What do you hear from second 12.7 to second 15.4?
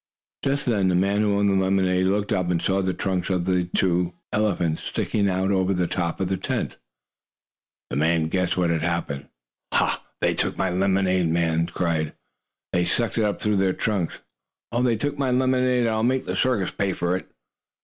"They sucked it up through their trunks. Oh, they took my